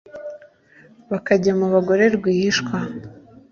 bakajya 1.11 1.51
mu 1.59 1.67
bagore 1.73 2.03
rwihishwa 2.15 2.77